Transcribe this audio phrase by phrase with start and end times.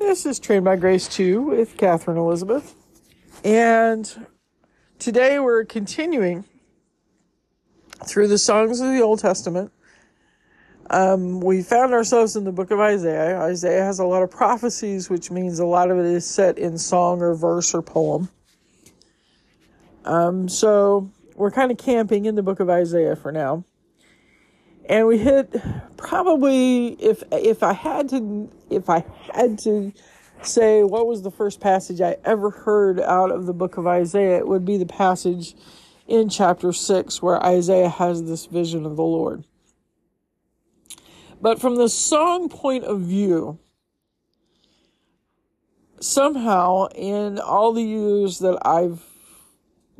[0.00, 2.74] This is Trained by Grace 2 with Katherine Elizabeth.
[3.44, 4.26] And
[4.98, 6.46] today we're continuing
[8.06, 9.70] through the songs of the Old Testament.
[10.88, 13.38] Um, we found ourselves in the book of Isaiah.
[13.42, 16.78] Isaiah has a lot of prophecies, which means a lot of it is set in
[16.78, 18.30] song or verse or poem.
[20.06, 23.64] Um, so we're kind of camping in the book of Isaiah for now.
[24.90, 25.54] And we hit
[25.96, 29.92] probably if if I had to if I had to
[30.42, 34.38] say what was the first passage I ever heard out of the book of Isaiah,
[34.38, 35.54] it would be the passage
[36.08, 39.44] in chapter 6 where Isaiah has this vision of the Lord.
[41.40, 43.60] But from the song point of view,
[46.00, 49.04] somehow in all the years that I've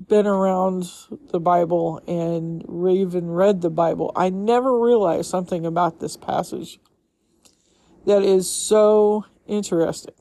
[0.08, 0.90] been around
[1.30, 6.80] the Bible and even read the Bible, I never realized something about this passage
[8.06, 10.14] that is so interesting.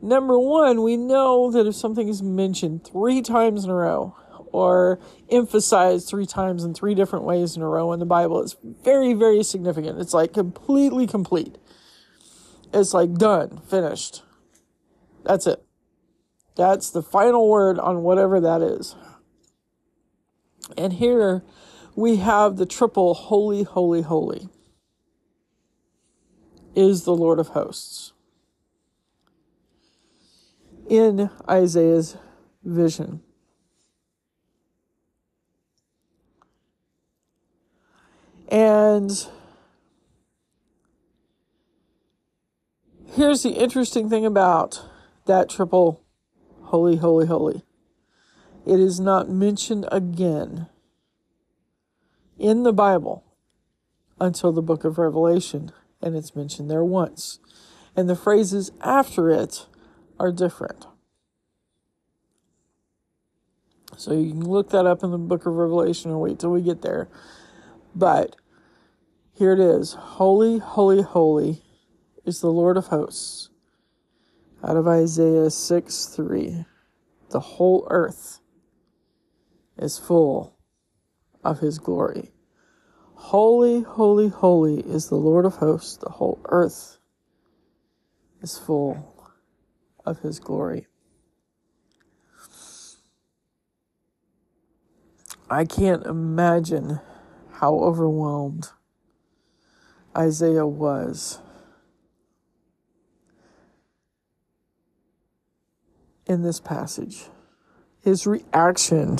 [0.00, 4.16] Number one, we know that if something is mentioned three times in a row
[4.52, 5.00] or
[5.30, 9.12] emphasized three times in three different ways in a row in the Bible, it's very,
[9.12, 9.98] very significant.
[9.98, 11.58] It's like completely complete.
[12.72, 14.22] It's like done, finished.
[15.24, 15.67] That's it.
[16.58, 18.96] That's the final word on whatever that is.
[20.76, 21.44] And here
[21.94, 24.48] we have the triple holy, holy, holy
[26.74, 28.12] is the Lord of hosts
[30.88, 32.16] in Isaiah's
[32.64, 33.20] vision.
[38.48, 39.12] And
[43.14, 44.84] here's the interesting thing about
[45.26, 46.02] that triple
[46.68, 47.62] holy, holy, holy.
[48.66, 50.68] It is not mentioned again
[52.38, 53.24] in the Bible
[54.20, 57.38] until the book of Revelation, and it's mentioned there once.
[57.96, 59.66] And the phrases after it
[60.20, 60.86] are different.
[63.96, 66.60] So you can look that up in the book of Revelation or wait till we
[66.60, 67.08] get there.
[67.94, 68.36] But
[69.32, 71.62] here it is Holy, holy, holy
[72.24, 73.48] is the Lord of hosts.
[74.62, 76.64] Out of Isaiah 6 3.
[77.30, 78.40] The whole earth
[79.76, 80.58] is full
[81.44, 82.32] of his glory.
[83.14, 85.96] Holy, holy, holy is the Lord of hosts.
[85.96, 86.98] The whole earth
[88.42, 89.32] is full
[90.04, 90.86] of his glory.
[95.50, 97.00] I can't imagine
[97.52, 98.70] how overwhelmed
[100.16, 101.40] Isaiah was
[106.28, 107.24] in this passage.
[108.02, 109.18] His reaction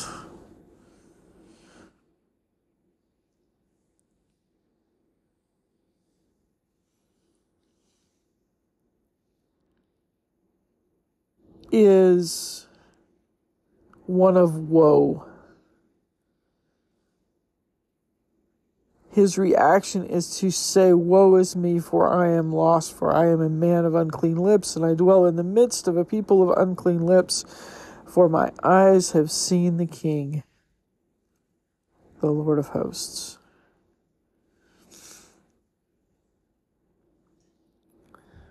[11.72, 12.66] is
[14.06, 15.26] one of woe.
[19.18, 23.40] His reaction is to say, Woe is me, for I am lost, for I am
[23.40, 26.56] a man of unclean lips, and I dwell in the midst of a people of
[26.56, 27.44] unclean lips,
[28.06, 30.44] for my eyes have seen the King,
[32.20, 33.38] the Lord of hosts.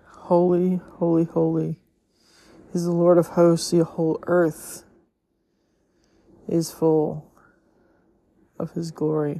[0.03, 1.79] Holy, holy, holy
[2.73, 4.83] is the Lord of hosts, the whole earth
[6.45, 7.31] is full
[8.59, 9.39] of his glory.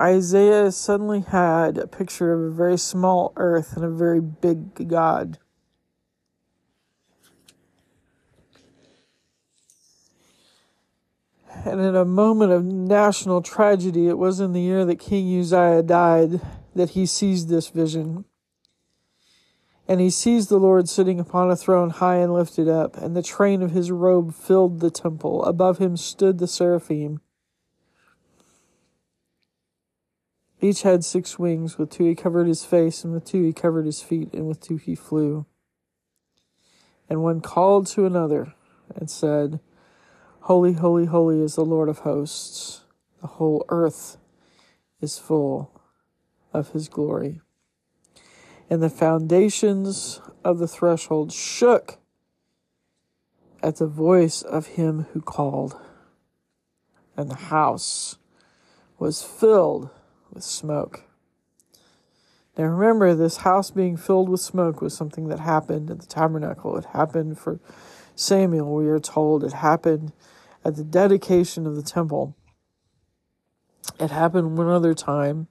[0.00, 5.38] Isaiah suddenly had a picture of a very small earth and a very big God.
[11.64, 15.82] And in a moment of national tragedy, it was in the year that King Uzziah
[15.82, 16.40] died
[16.76, 18.24] that he sees this vision.
[19.88, 23.22] And he sees the Lord sitting upon a throne high and lifted up, and the
[23.22, 25.44] train of his robe filled the temple.
[25.44, 27.20] Above him stood the seraphim.
[30.60, 33.86] Each had six wings, with two he covered his face, and with two he covered
[33.86, 35.46] his feet, and with two he flew.
[37.08, 38.54] And one called to another
[38.94, 39.60] and said,
[40.40, 42.84] Holy, holy, holy is the Lord of hosts.
[43.20, 44.18] The whole earth
[45.00, 45.80] is full
[46.52, 47.40] of his glory
[48.70, 51.98] and the foundations of the threshold shook
[53.62, 55.76] at the voice of him who called,
[57.16, 58.18] and the house
[58.98, 59.90] was filled
[60.32, 61.04] with smoke.
[62.56, 66.76] Now remember, this house being filled with smoke was something that happened at the tabernacle.
[66.76, 67.60] It happened for
[68.16, 69.44] Samuel, we are told.
[69.44, 70.12] It happened
[70.64, 72.36] at the dedication of the temple.
[74.00, 75.46] It happened one other time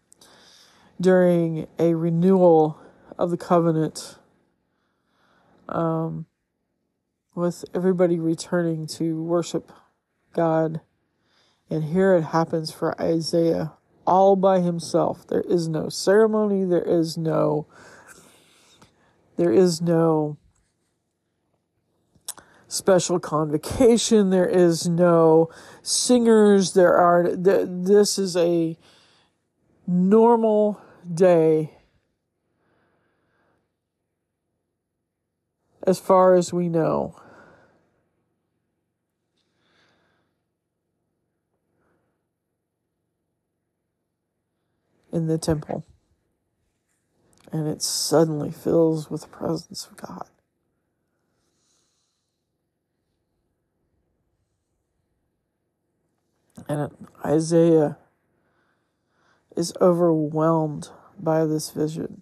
[1.00, 2.78] during a renewal
[3.18, 4.18] of the covenant
[5.70, 6.26] um,
[7.36, 9.72] with everybody returning to worship
[10.34, 10.82] God.
[11.70, 13.77] And here it happens for Isaiah
[14.08, 15.28] all by himself.
[15.28, 17.68] There is no ceremony, there is no
[19.36, 20.38] there is no
[22.68, 25.50] special convocation, there is no
[25.84, 28.78] singers, there are this is a
[29.86, 30.82] normal
[31.14, 31.78] day
[35.84, 37.16] as far as we know.
[45.12, 45.86] In the temple.
[47.52, 50.28] And it suddenly fills with the presence of God.
[56.68, 56.92] And
[57.26, 57.98] Isaiah
[59.56, 62.22] is overwhelmed by this vision.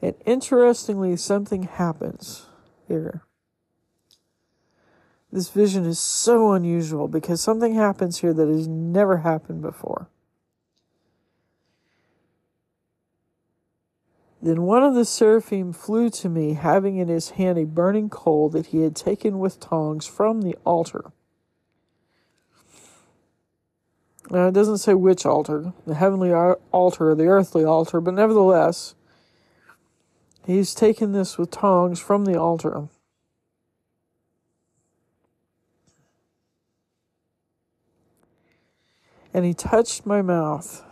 [0.00, 2.46] And interestingly, something happens
[2.86, 3.22] here.
[5.30, 10.08] This vision is so unusual because something happens here that has never happened before.
[14.40, 18.48] Then one of the seraphim flew to me, having in his hand a burning coal
[18.50, 21.12] that he had taken with tongs from the altar.
[24.30, 28.94] Now, it doesn't say which altar, the heavenly altar or the earthly altar, but nevertheless,
[30.46, 32.88] he's taken this with tongs from the altar.
[39.38, 40.84] And he touched my mouth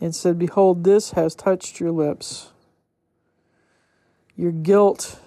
[0.00, 2.50] and said, Behold, this has touched your lips.
[4.34, 5.20] Your guilt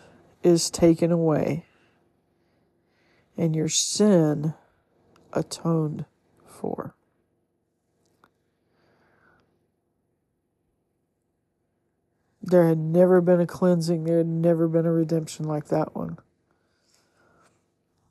[0.44, 1.64] is taken away,
[3.38, 4.56] and your sin
[5.32, 6.04] atoned
[6.46, 6.96] for.
[12.42, 16.18] There had never been a cleansing, there had never been a redemption like that one.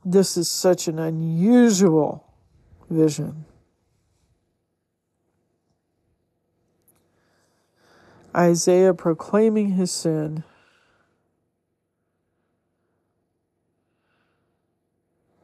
[0.06, 2.22] This is such an unusual
[2.88, 3.44] vision.
[8.36, 10.44] Isaiah proclaiming his sin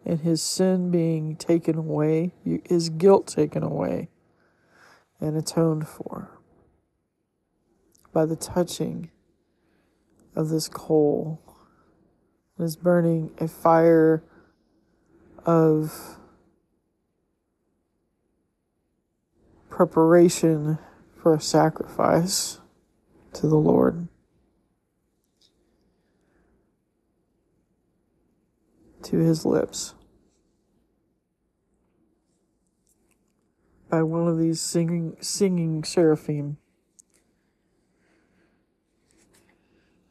[0.05, 4.09] and his sin being taken away, his guilt taken away
[5.21, 6.39] and atoned for
[8.13, 9.11] by the touching
[10.37, 11.41] of this coal.
[12.59, 14.23] It is burning a fire
[15.47, 16.19] of
[19.73, 20.79] preparation
[21.17, 22.61] for a sacrifice
[23.33, 24.09] to the Lord.
[29.03, 29.95] to his lips
[33.91, 36.57] by one of these singing singing seraphim.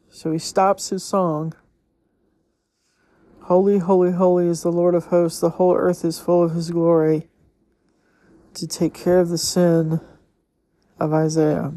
[0.10, 1.54] So he stops his song.
[3.44, 5.40] Holy, holy, holy is the Lord of hosts.
[5.40, 7.31] The whole earth is full of his glory
[8.54, 10.02] to take care of the sin
[11.00, 11.74] of Isaiah.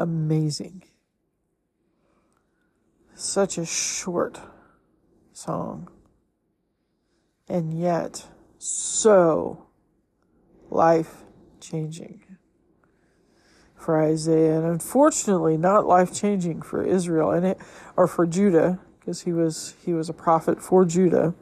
[0.00, 0.82] amazing.
[3.14, 4.40] Such a short
[5.32, 5.88] song,
[7.48, 8.26] and yet
[8.58, 9.66] so
[10.70, 11.24] life
[11.60, 12.22] changing
[13.80, 17.58] for Isaiah, and unfortunately not life changing for Israel and it,
[17.96, 21.34] or for Judah, because he was he was a prophet for Judah.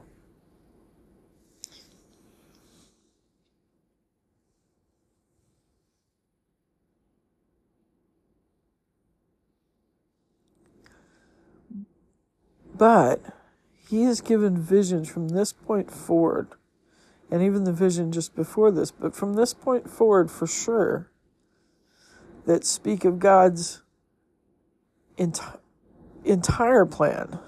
[12.76, 13.20] But
[13.88, 16.48] he has given visions from this point forward,
[17.28, 21.10] and even the vision just before this, but from this point forward for sure,
[22.48, 23.82] that speak of God's
[25.18, 25.58] enti-
[26.24, 27.38] entire plan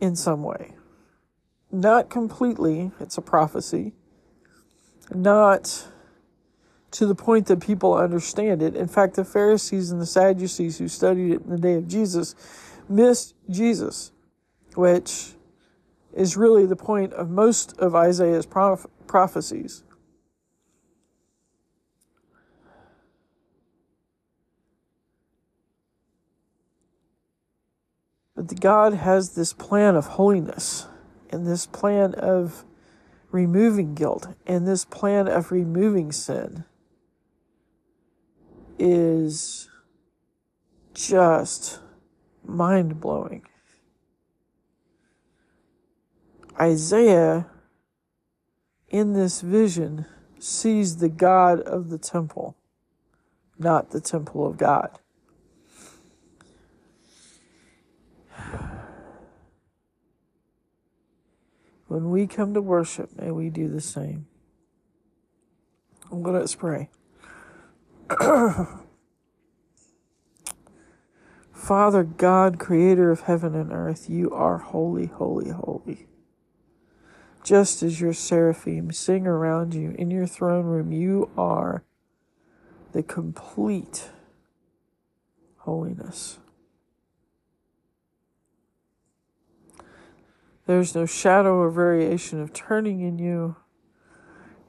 [0.00, 0.72] in some way.
[1.70, 3.92] Not completely, it's a prophecy.
[5.14, 5.88] Not
[6.92, 8.74] to the point that people understand it.
[8.74, 12.34] In fact, the Pharisees and the Sadducees who studied it in the day of Jesus
[12.88, 14.10] missed Jesus,
[14.74, 15.34] which
[16.14, 19.84] is really the point of most of Isaiah's proph- prophecies.
[28.60, 30.86] God has this plan of holiness
[31.30, 32.64] and this plan of
[33.30, 36.64] removing guilt and this plan of removing sin
[38.78, 39.68] is
[40.94, 41.80] just
[42.44, 43.42] mind blowing.
[46.58, 47.46] Isaiah,
[48.88, 50.06] in this vision,
[50.38, 52.56] sees the God of the temple,
[53.58, 54.98] not the temple of God.
[61.96, 64.26] When we come to worship, may we do the same.
[66.12, 66.90] I'm going to Let us pray.
[71.54, 76.06] Father God, creator of heaven and earth, you are holy, holy, holy.
[77.42, 81.82] Just as your seraphim sing around you in your throne room, you are
[82.92, 84.10] the complete
[85.60, 86.40] holiness.
[90.66, 93.56] There's no shadow or variation of turning in you,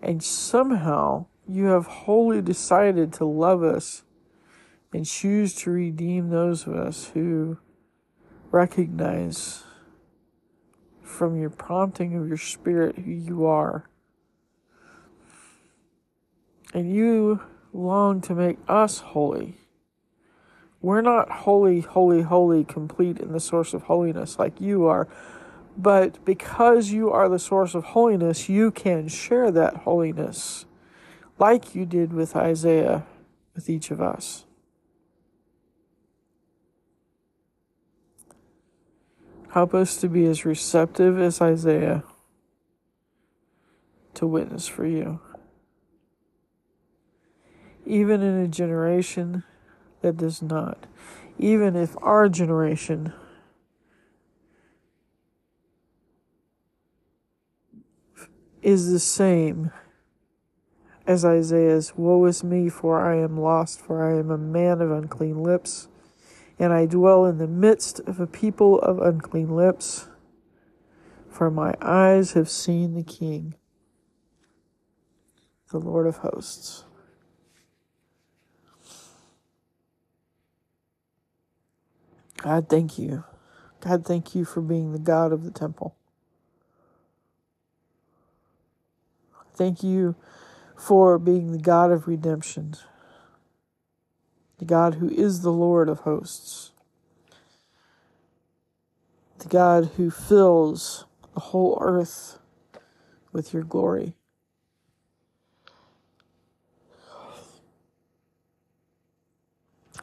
[0.01, 4.03] and somehow you have wholly decided to love us
[4.93, 7.57] and choose to redeem those of us who
[8.51, 9.63] recognize
[11.01, 13.89] from your prompting of your spirit who you are.
[16.73, 17.41] And you
[17.73, 19.57] long to make us holy.
[20.81, 25.07] We're not holy, holy, holy, complete in the source of holiness like you are.
[25.77, 30.65] But because you are the source of holiness, you can share that holiness
[31.37, 33.05] like you did with Isaiah
[33.53, 34.45] with each of us.
[39.51, 42.03] Help us to be as receptive as Isaiah
[44.15, 45.19] to witness for you.
[47.85, 49.43] Even in a generation
[50.01, 50.87] that does not,
[51.37, 53.13] even if our generation
[58.61, 59.71] is the same
[61.05, 64.91] as Isaiah's Woe is me, for I am lost, for I am a man of
[64.91, 65.87] unclean lips
[66.59, 70.07] and I dwell in the midst of a people of unclean lips,
[71.29, 73.55] for my eyes have seen the King,
[75.71, 76.83] the Lord of hosts.
[82.37, 83.23] God, thank you.
[83.81, 85.96] God, thank you for being the God of the temple.
[89.57, 90.15] Thank you
[90.77, 92.75] for being the God of redemption
[94.57, 96.71] the God who is the Lord of hosts,
[99.39, 102.39] the God who fills the whole earth
[103.31, 104.13] with your glory.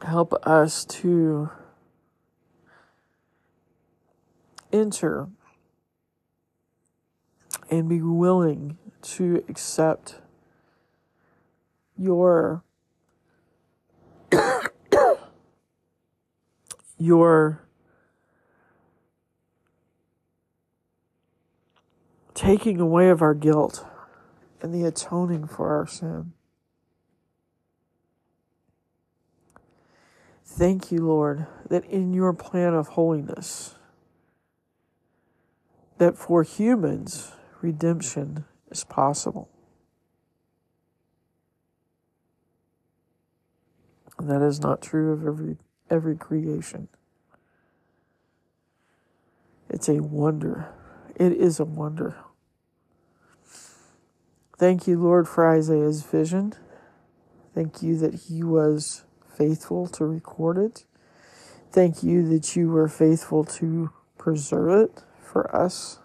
[0.03, 1.51] Help us to
[4.73, 5.29] enter
[7.79, 10.21] and be willing to accept
[11.99, 12.63] your
[16.99, 17.67] you're
[22.35, 23.85] taking away of our guilt
[24.63, 26.33] and the atoning for our sin.
[30.45, 33.75] Thank you, Lord, that in your plan of holiness,
[35.99, 37.33] that for humans,
[37.65, 39.49] redemption is possible.
[44.19, 45.57] And that is not true of every
[45.91, 46.89] every creation.
[49.71, 50.69] It's a wonder.
[51.17, 52.17] It is a wonder.
[54.57, 56.55] Thank you, Lord, for Isaiah's vision.
[57.55, 60.85] Thank you that he was faithful to record it.
[61.73, 65.99] Thank you that you were faithful to preserve it for us.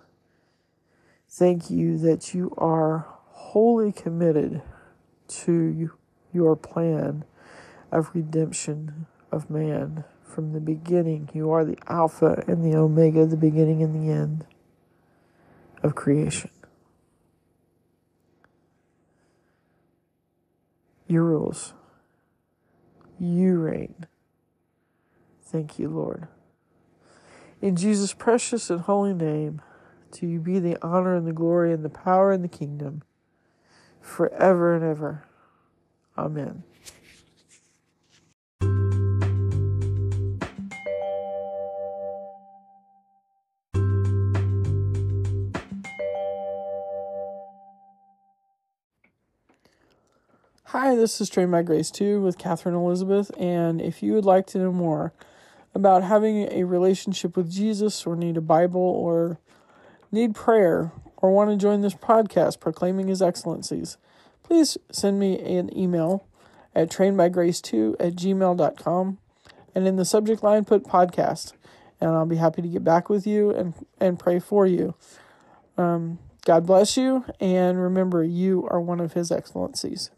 [1.31, 4.63] Thank you that you are wholly committed
[5.27, 5.91] to
[6.33, 7.23] your plan
[7.91, 11.29] of redemption of man from the beginning.
[11.33, 14.45] You are the Alpha and the Omega, the beginning and the end
[15.83, 16.49] of creation.
[21.07, 21.73] You rules.
[23.19, 24.07] You reign.
[25.43, 26.27] Thank you, Lord.
[27.61, 29.61] In Jesus' precious and holy name,
[30.13, 33.03] to you be the honor and the glory and the power and the kingdom
[34.01, 35.25] forever and ever.
[36.17, 36.63] Amen.
[50.71, 54.45] Hi, this is Trained by Grace 2 with Katherine Elizabeth, and if you would like
[54.47, 55.13] to know more
[55.73, 59.39] about having a relationship with Jesus, or need a Bible, or
[60.11, 63.97] need prayer, or want to join this podcast proclaiming His excellencies,
[64.43, 66.25] please send me an email
[66.75, 69.17] at trainedbygrace2 at gmail.com.
[69.75, 71.53] and in the subject line put podcast.
[72.01, 74.95] And I'll be happy to get back with you and, and pray for you.
[75.77, 80.09] Um, God bless you, and remember, you are one of His excellencies.